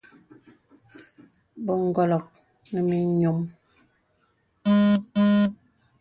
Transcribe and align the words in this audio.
Bə 1.63 1.73
ǹgɔlɔk 1.89 2.25
nɔ 2.71 2.79
mì 2.87 2.97
nyɔm. 3.19 3.39